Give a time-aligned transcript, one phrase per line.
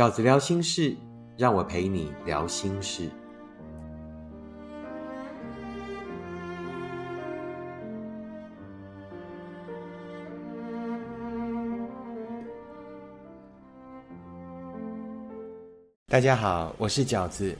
[0.00, 0.96] 饺子聊心事，
[1.36, 3.06] 让我陪你聊心事。
[16.06, 17.54] 大家好，我是饺子。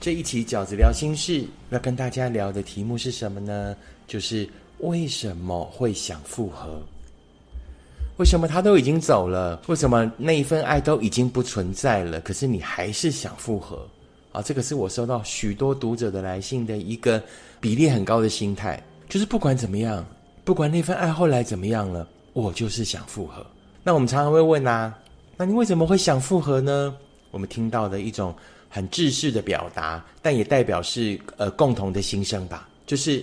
[0.00, 3.76] 这一期饺子聊心事，要跟大家聊的题目是什么呢？
[4.06, 4.48] 就是
[4.78, 6.82] 为什么会想复合？
[8.22, 9.60] 为什么他都已经走了？
[9.66, 12.20] 为什么那一份爱都已经不存在了？
[12.20, 13.84] 可是你还是想复合？
[14.30, 17.20] 啊，这个是我收到许多读者的来信的一个
[17.60, 20.06] 比例很高的心态，就是不管怎么样，
[20.44, 23.44] 不管那份爱后来怎么样了，我就是想复合。
[23.82, 24.96] 那我们常常会问啊，
[25.36, 26.94] 那你为什么会想复合呢？
[27.32, 28.32] 我们听到的一种。
[28.74, 32.66] 很制式的表达，但也代表是呃共同的心声吧。
[32.86, 33.22] 就是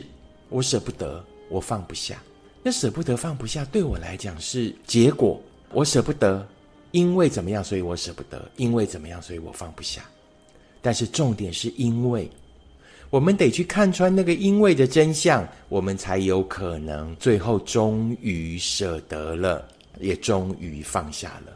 [0.49, 2.21] 我舍不得，我放不下。
[2.61, 5.41] 那舍不得放不下，对我来讲是结果。
[5.71, 6.45] 我舍不得，
[6.91, 10.01] 因为怎么样，所以我舍不得；因为怎么样，所以我放不下。
[10.81, 12.29] 但是重点是因为，
[13.09, 19.67] 我们得去看穿那个因为的真相，我们才有可能最后终于舍得了，
[19.99, 21.55] 也终于放下了。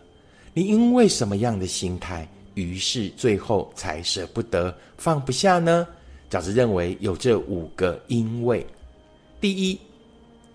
[0.54, 2.28] 你因为什么样的心态？
[2.54, 5.88] 于是最后才舍不得放不下呢？
[6.30, 8.64] 饺子认为有这五个因为：
[9.42, 9.80] 第一，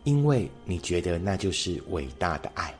[0.08, 2.74] 因为你觉得那就是伟大的爱。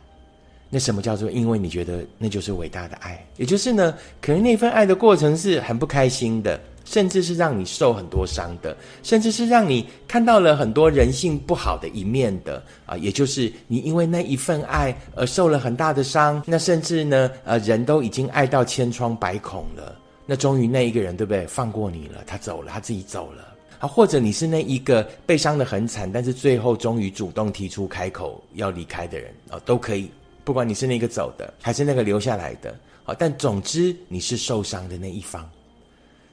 [0.71, 3.25] 那什么叫做因为你觉得那就是伟大的爱？
[3.37, 6.59] 也就是呢，可能那份爱的过程是很不开心的。
[6.85, 16.43] 甚至是让你受很多伤的，甚至是让你看到了很多人性不好的一面的啊，也就是你因为那一份爱而受了很大的伤。
[16.47, 21.47] 那甚至呢，呃，人都已经爱到千疮百孔了，那终于那一个人对不对？
[21.47, 23.87] 放过你了，他走了，他自己走了啊。
[23.87, 30.11] 或者你是那一个被伤的很惨，但是最后终于主动提出开口要离开的人啊，都可以。
[30.45, 35.49] 不管你是那个走的，还是那个留下来的，好，但总之你是受伤的那一方。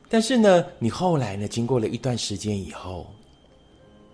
[0.07, 1.47] 但是呢，你后来呢？
[1.47, 3.11] 经过了一段时间以后，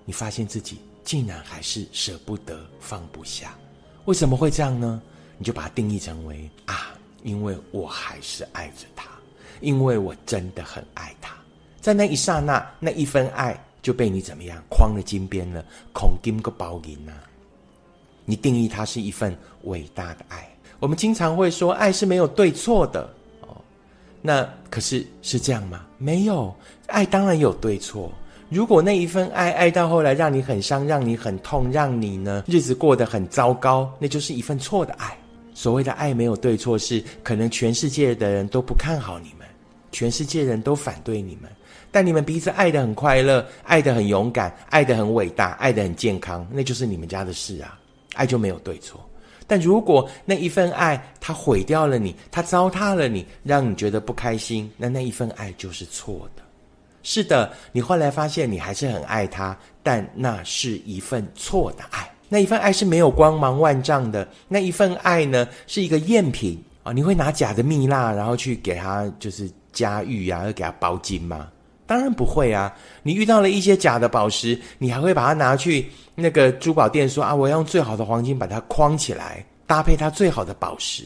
[0.06, 3.56] 你发现自己竟然还是舍不得、放不下。
[4.06, 5.00] 为什么会这样呢？
[5.38, 9.08] 你就把它定义成为啊，因为我还是爱着他，
[9.60, 11.14] 因为我真的很爱。
[11.82, 17.12] 在那一刹那，那一份爱就被你怎么样框了金边了，孔金个包银呐。
[18.24, 20.48] 你定义它是一份伟大的爱。
[20.80, 23.02] 我们经常会说，爱是没有对错的
[23.42, 23.58] 哦。
[24.22, 25.86] 那可是是这样吗？
[25.98, 26.54] 没有，
[26.88, 28.12] 爱当然有对错。
[28.50, 35.18] 如果那一份爱爱到后来让你很伤，让你很痛，让你呢日子过得很糟糕，那就是一份错的爱。
[35.54, 39.48] 所谓的爱没有对错，是可能全世界的人都不看好你们，
[39.92, 41.50] 全世界人都反对你们，
[41.92, 47.78] 但你们彼此爱得很快乐，爱得很勇敢，爱得很伟大，爱得很健康，那就是你们家的事啊。
[48.14, 49.00] 爱就没有对错。
[49.48, 56.42] 但如果那一份爱它毁掉了你，它糟蹋了你，让你觉得不开心，那那一份爱就是错的。
[57.04, 62.10] 是的，你后来发现你还是很爱他，但那是一份错的爱。
[62.30, 66.94] 那一份爱是没有光芒万丈的，那一份爱呢是一个赝品啊！
[66.94, 71.50] 你会拿假的蜜蜡，然后去给他就是加玉啊，要给他包金吗？
[71.92, 72.74] 当然不会啊！
[73.04, 81.04] 你遇到了一些假的宝石，你还会把它拿去那个珠宝店说啊，我要用最好的黄金把它框起来，搭配它最好的宝石。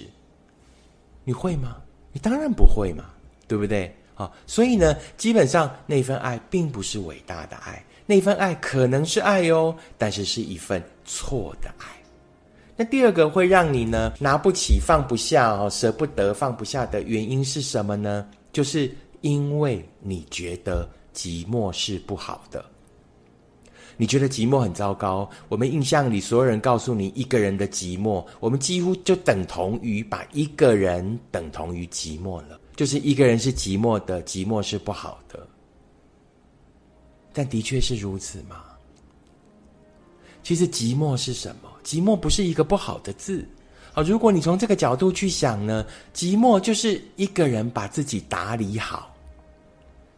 [1.24, 1.78] 你会吗？
[2.12, 3.06] 你当然不会嘛，
[3.48, 3.92] 对不对？
[4.14, 11.86] 啊，所以呢，基本上那份爱并不是伟大的爱，那份爱可能是爱哦，但是是一份错的爱。
[12.76, 18.24] 那第二个会让你呢拿不起、放不下哦，舍不得、放不下的原因是什么呢？
[18.54, 18.96] 就是。
[19.26, 22.64] 因为你觉得寂寞是不好的，
[23.98, 25.28] 你觉得寂寞很糟糕。
[25.50, 35.48] 我们印象里，所有人告诉你一个人的寂寞，我们几乎就等同于把一个人等同于寂寞了，就是一个人是寂寞的，寂寞是不好的。
[37.34, 38.64] 但的确是如此吗？
[40.44, 41.72] 其实寂寞是什么？
[41.84, 43.44] 寂寞不是一个不好的字。
[43.92, 45.84] 好，如果你从这个角度去想呢，
[46.14, 49.14] 寂寞就是一个人把自己打理好。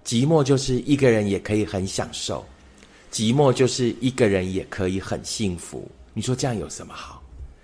[0.07, 2.45] 寂寞就是一个人也可以很享受，
[3.11, 5.85] 寂寞就是一个人也可以很幸福。
[6.13, 7.21] 你说这样有什么好？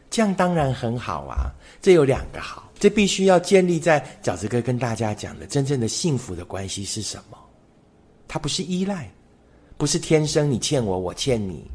[0.09, 1.49] 这样当然很好啊！
[1.81, 7.37] 这有两个好，这必须要建立在饺子哥跟大家讲的真正的幸福的关系是什么？
[8.27, 9.09] 它不是依赖，
[9.77, 11.65] 不是天生你欠我，我欠你，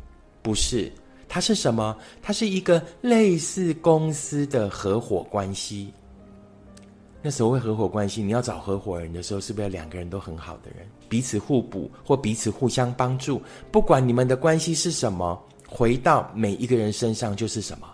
[0.43, 0.93] 不是，
[1.27, 1.97] 它是什么？
[2.21, 5.95] 它是一个类似公司的合伙关系。
[7.21, 13.43] 那所谓合伙关系，你要找合伙人的时候，是不是要两个人都很好的人，彼此互补或彼此互相帮助？
[13.73, 17.89] 不管你们的关系是什么，回到每一个人身上就是什么。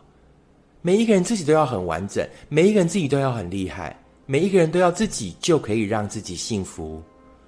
[0.82, 3.98] 每一个人自己都要很完整，每一个人自己都要很厉害。
[4.26, 7.02] 每一个人都要自己就可以让自己幸福。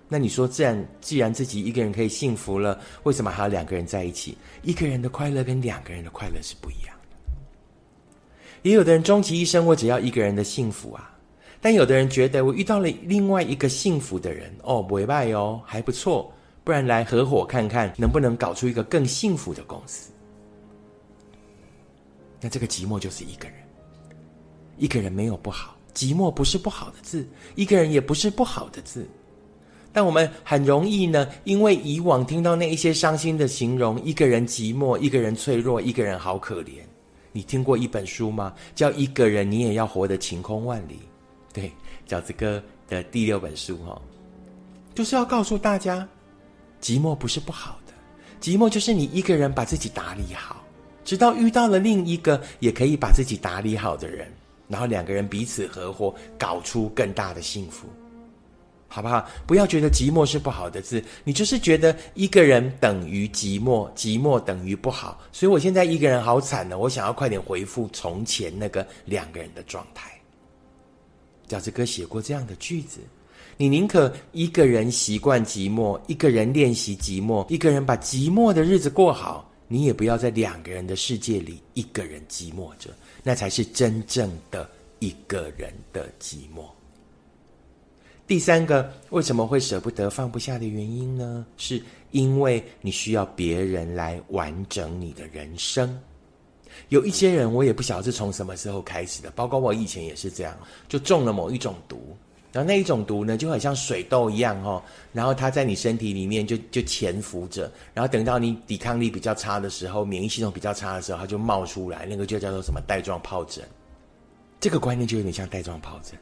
[0.08, 4.36] 那你说，既然既然自己一个人可以幸福了，为什么还要两个人在一起？
[4.62, 7.16] 一个人的快乐跟两个人的快乐是不一样的。
[8.62, 11.15] 也有的人终其一生，我只要一个人的幸福啊。
[11.66, 16.32] 但有的人觉得，我遇到了另外一个幸福的人哦，不赖哦，还不错。
[16.62, 20.12] 不然来合伙看看，能不能搞出一个更幸福的公司？
[22.40, 23.56] 那这个寂寞就是一个人，
[24.76, 29.04] 一个人没有不好，寂寞不是不好的字，一个人也不是不好的字。
[29.92, 36.74] 但我们很容易呢，因为以往听到那一些伤心的形容，一个人寂寞，一个人脆弱，一个人好可怜。
[37.32, 38.54] 你听过一本书吗？
[38.72, 40.94] 叫《一个人你也要活得晴空万里》。
[41.56, 41.72] 对，
[42.06, 43.98] 饺子哥的第六本书哦，
[44.94, 46.06] 就是要告诉大家，
[46.82, 47.94] 寂寞不是不好的，
[48.42, 50.62] 寂寞就是你一个人把自己打理好，
[51.02, 54.30] 直到遇到了另一个也可以把自己打理好的人，
[54.68, 57.88] 然后两个人彼此合伙，搞出更大的幸福。
[58.88, 59.26] 好不好？
[59.46, 65.18] 不要觉得寂寞是不好的字，你就是觉得一个人等于寂寞，寂寞等于不好。
[65.32, 70.15] 所以我现在一个人好惨呢，我想要快点回复从前那个两个人的状态。
[71.48, 72.98] 饺子哥写过这样的句子：
[73.56, 82.90] 你宁可一个人习惯寂寞，一个人练习寂寞，一个人把寂寞的日子过好，你也不要在两个人的世界里一个人寂寞着，
[83.22, 86.64] 那才是真正的一个人的寂寞。
[88.26, 91.46] 第三个为什么会舍不得放不下的原因呢？
[91.56, 95.96] 是因为你需要别人来完整你的人生。
[96.88, 100.56] 有一些人，我也不晓得是从什么时候开始的，包括我以前也是这样，
[100.88, 102.16] 就中了某一种毒，
[102.52, 104.82] 然后那一种毒呢，就很像水痘一样哦，
[105.12, 113.64] 然后它在你身体里面就就潜伏着，然后等到你抵抗力比较差的时候，免疫系统比较差的时候，它就冒出来，那个就叫做什么带状疱疹。
[114.58, 116.18] 这个观念就有点像带状疱疹。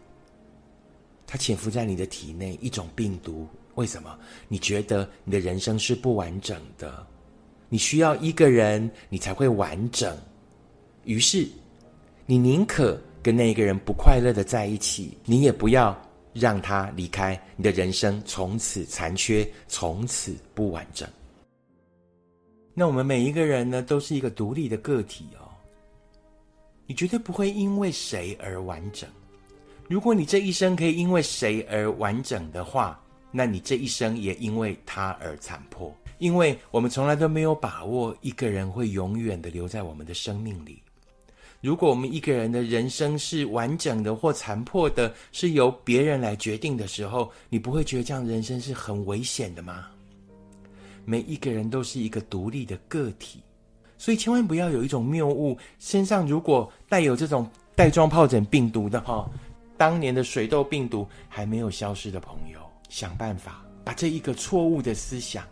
[1.27, 3.47] 它潜伏在你的体内，一种病毒。
[3.77, 4.17] 为什么？
[4.47, 7.05] 你觉得你的人生是不完整的？
[7.69, 10.17] 你需要一个人，你才会完整。
[11.05, 11.49] 于是，
[12.27, 15.97] 你宁可跟那个人不快乐的在一起，你也不要
[16.33, 17.41] 让他离开。
[17.57, 21.09] 你的人生从此残缺，从此不完整。
[22.75, 25.47] 那我们每一个人呢，都是一个独立的个体哦。
[26.87, 29.09] 你绝对不会因为谁而完整。
[29.89, 35.95] 如果你这一生可以因为谁而完整的话，那你这一生也因为他而残破。
[36.19, 40.81] 因为我们从来都没有把握一个人会永远的留在我们的生命里。
[41.65, 49.87] 如果我们一个人的人生是完整的或残破的，是由别人来决定的时候，你不会觉得这样人生是很危险的吗？
[51.07, 53.41] 每一个人都是一个独立的个体，
[53.97, 59.27] 所以千万不要有一种谬误：身上如果带有这种带状疱疹病毒的哈。
[59.79, 65.43] 当年的水痘病毒还没有消失的朋友，想办法把这一个错误的思想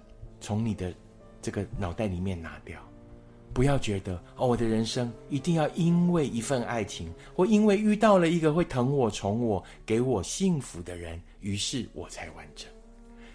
[0.42, 0.92] 从你的
[1.40, 2.78] 这个脑袋里面拿掉。
[3.52, 12.68] 不要觉得哦，我的人生一定要因为一份爱情，或因为遇到了一个会疼我、宠我、给我幸福的人，于是我才完整。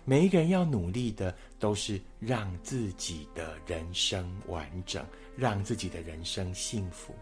[0.03, 5.05] 每一个人要努力的，都是让自己的人生完整，
[5.35, 7.13] 让自己的人生幸福。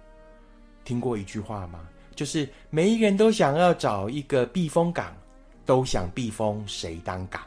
[0.84, 1.90] 听过一句话吗？
[2.16, 5.18] 就是每一个人都想要找一个避风港，
[5.66, 7.42] 都想避风，谁当港？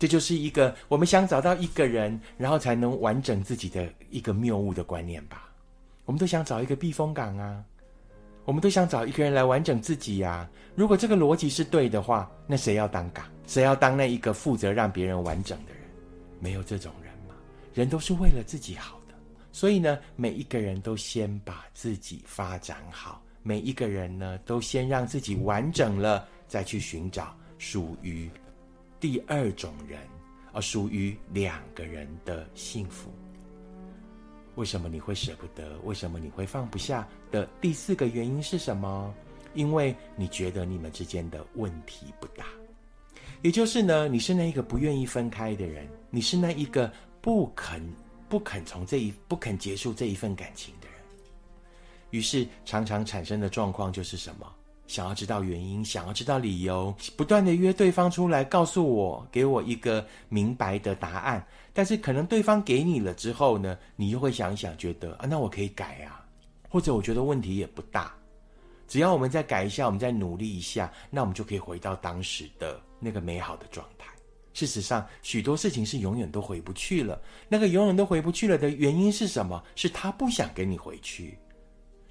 [0.00, 5.52] 这就是一个我们想找到一个人，然后才能完整自己的一个谬误的观念吧。
[6.06, 7.62] 我们都想找一个避风港啊，
[8.46, 10.48] 我们都想找一个人来完整自己呀。
[10.74, 13.26] 如果这个逻辑是对的话，那谁要当港？
[13.46, 15.82] 谁要当那一个负责让别人完整的人？
[16.40, 17.34] 没有这种人嘛？
[17.74, 19.14] 人都是为了自己好的，
[19.52, 23.22] 所以呢，每一个人都先把自己发展好。
[23.42, 28.30] 每一个人呢，都先让自己完整了，再去寻找属于
[29.00, 29.98] 第二种人，
[30.52, 33.10] 而属于两个人的幸福。
[34.56, 35.78] 为什么你会舍不得？
[35.84, 37.46] 为什么你会放不下的？
[37.62, 39.14] 第四个原因是什么？
[39.54, 42.44] 因为你觉得你们之间的问题不大，
[43.42, 47.82] 也就是呢，你是那一个不愿意分开的人，你是那一个不肯
[48.28, 50.96] 不肯从这一不肯结束这一份感情的人。
[52.10, 54.54] 于是，常常产生的状况就是什么？
[54.90, 61.46] 想要知道原因，想要知道理由，不断的约对方出来，告诉我，给我一个明白的答案。
[61.72, 66.26] 但是，可能对方给你了之后呢，你又会想一想，觉得啊，那我可以改啊，
[66.68, 68.12] 或者我觉得问题也不大，
[68.88, 74.08] 只要我们再改一下，我们再努力一下，那我们就可以回到当时的那个美好的状态。
[74.54, 77.22] 事实上，许多事情是永远都回不去了。
[77.48, 79.62] 那个永远都回不去了的原因是什么？
[79.76, 81.38] 是他不想跟你回去。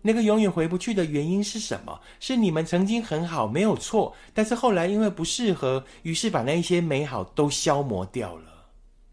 [0.01, 1.99] 那个永远回不去的原因是什么？
[2.19, 8.65] 是你们曾经很好，没有错，但是后来因为不适合，于是把那一些美好都消磨掉了。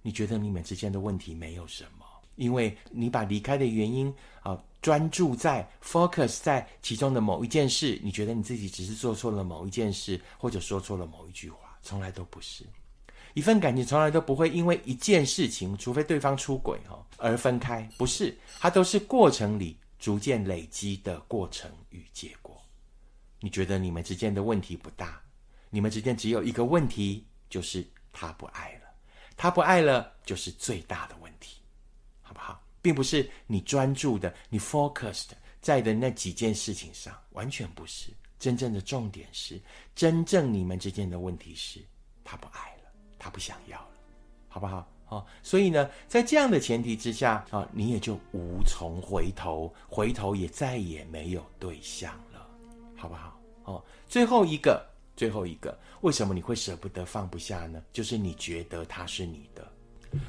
[0.03, 2.07] 你觉得你们之间的问题没有什么？
[2.37, 12.65] 因为你把离开的原因啊，专注在 focus 在其中的某一件事，你觉得你自己只是做错了某一件事，或者说错了某一句话，从来都不是。
[13.35, 19.77] 一份感情从来都不会因为一件事情，除非对方出轨哈而分开，不是，它都是过程里。
[19.99, 22.61] 逐渐累积的过程与结果，
[23.41, 25.21] 你觉得你们之间的问题不大？
[25.71, 28.89] 你们之间只有一个问题，就是他不爱了，
[29.37, 31.61] 他不爱了就是最大的问题，
[32.23, 32.63] 好不好？
[32.81, 38.13] 并不是你专注的、你 focused 在的那几件事情上，完全不是。
[38.39, 39.61] 真正的重点是，
[39.95, 41.81] 真正你们之间的问题是，
[42.23, 43.95] 他不爱了，他不想要了，
[44.49, 44.87] 好不好？
[45.09, 52.45] 哦，所以呢，在这样的前提之下啊，你也就无从回头，回头也再也没有对象了，
[52.97, 53.41] 好不好？
[53.65, 54.85] 哦，最后一个，
[55.17, 57.81] 最后一个，为什么你会舍不得放不下呢？
[57.93, 59.65] 就是你觉得他是你的。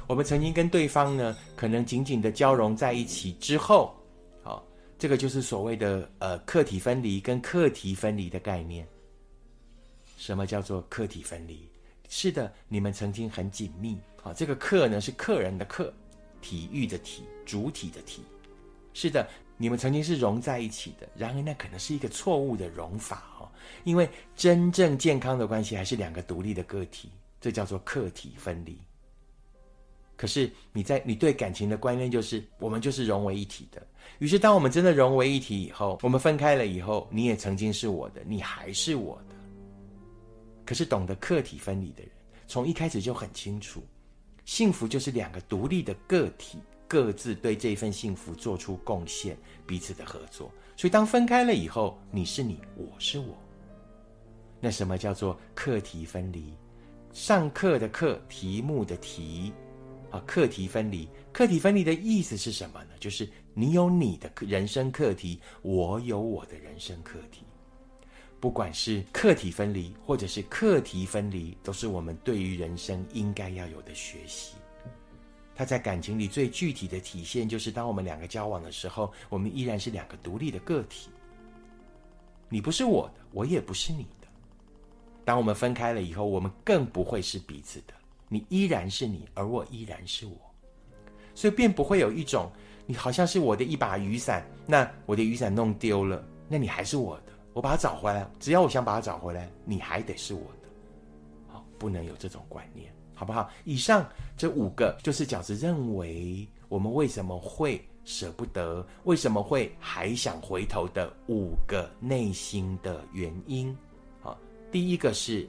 [0.06, 3.96] 我们曾经跟对方呢，可能紧紧的交融在一起之后，
[4.44, 4.64] 好，
[4.96, 8.86] 这个就是所谓的呃客体分离跟课题分离的概念。
[10.16, 11.68] 什么叫做客体分离？
[12.08, 13.98] 是的，你们曾经很紧密。
[14.34, 15.92] 这个客呢是客人的客，
[16.40, 18.22] 体育的体，主体的体。
[18.92, 21.08] 是的，你们曾经是融在一起的。
[21.14, 23.48] 然而，那可能是一个错误的融法哦，
[23.84, 28.78] 因为真正健康的关系还是两个独立的个体，这叫做客体分离。
[30.16, 33.80] 可是你在你对感情的观念就是，我们就是融为一体的。
[34.18, 39.36] 于是，当我们真的融为一体以后，我们分开了以后，你也曾经是我的，你还是我的。
[40.64, 42.10] 可是懂得客体分离的人，
[42.48, 43.80] 从一开始就很清楚，
[44.48, 49.36] 幸福就是两个独立的个体各自对这份幸福做出贡献，
[49.66, 50.50] 彼此的合作。
[50.74, 53.36] 所以当分开了以后，你是你，我是我。
[54.58, 56.54] 那什么叫做课题分离？
[57.12, 59.52] 上课的课，题目的题，
[60.10, 61.06] 啊，课题分离。
[61.30, 62.92] 课题分离的意思是什么呢？
[62.98, 67.42] 就是你有你的人生课题，我有我的人生课题。
[68.40, 74.54] 不管是客体分离，或者是课题分离，都是我们对于人生应该要有的学习。
[75.54, 81.10] 它在感情里最具体的体现，就是当我们两个交往的时候，我们依然是两个独立的个体。
[82.48, 84.28] 你不是我的，我也不是你的。
[85.24, 87.94] 当我们分开了以后，我们更不会是彼此的。
[88.28, 90.38] 你依然是你，而我依然是我，
[91.34, 92.52] 所以便不会有一种
[92.86, 97.27] 你好像是我的一把雨伞，那我的雨伞弄丢了，那你还是我的。
[97.58, 100.68] 我把它找回来，只要我想把它找回来，你还得是我的，
[101.48, 103.50] 好，不能有这种观念，好不好？
[103.64, 113.76] 以上这五个就是饺子认为我们为什么会舍不得，为什么会还想回头的五个内心的原因。
[114.20, 114.38] 好，
[114.70, 115.44] 第一个是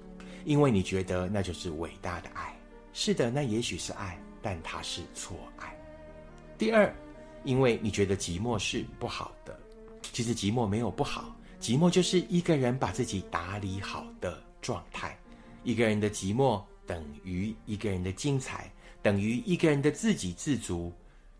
[0.45, 2.59] 因为你觉得那就是伟大的爱，
[2.91, 5.79] 是的，那也许是爱，但它是错爱。
[6.57, 6.91] 第二，
[7.43, 9.55] 因为你觉得寂寞是不好的，
[10.11, 11.35] 其实寂寞没有不好。
[11.59, 15.17] 寂寞就是一个人把自己打理好的状态，
[15.63, 20.91] 一个人的寂寞等于一个人的精彩，等于一个人的自给自足。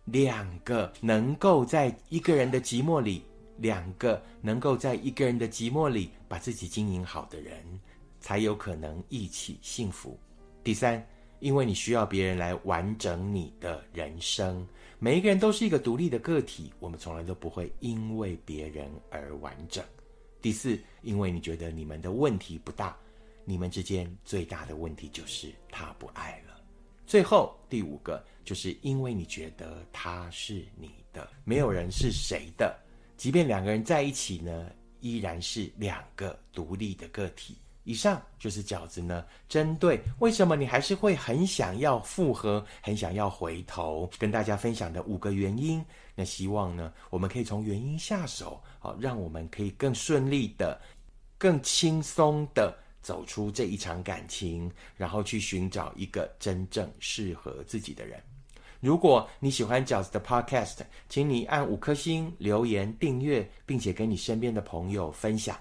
[0.06, 3.24] 两个能够在一个人的寂寞里，
[3.58, 7.54] 两个能够在一个人的寂寞里把自己经营好的人，
[8.20, 10.20] 才有可能一起幸福。
[10.64, 11.06] 第三，
[11.40, 19.84] 因为你需要别人来完整你的人生，每一个人都是一个独立的个体，我们从来都不会因为别人而完整。
[20.42, 22.98] 第四，因为你觉得你们的问题不大，
[23.46, 26.62] 你们之间最大的问题就是他不爱了。
[27.06, 32.80] 最后第五个，就是因为你觉得他是你的，没有人是谁的，
[33.18, 37.58] 即便两个人在一起呢，依然是两个独立的个体。
[37.90, 45.84] 以上就是饺子呢，针对为什么你还是会很想要复合，很想要回头，跟大家分享的五个原因。
[46.14, 50.80] 那希望呢，我们可以从原因下手，好，让我们可以更顺利的、
[51.36, 58.22] 更轻松的走出这一场感情，然后去寻找一个真正适合自己的人。
[58.80, 60.78] 如果你喜欢饺子的 Podcast，
[61.10, 65.58] 请你按五颗星、留言、订阅，并且跟你身边的朋友分享。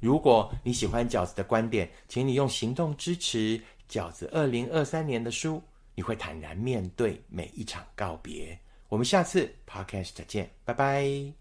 [0.00, 5.62] 如果你喜欢饺子的观点，请你用行动支持饺子二零二三年的书。
[5.94, 8.56] 你会坦然面对每一场告别。
[8.88, 11.37] 我们下次 podcast 见，拜拜。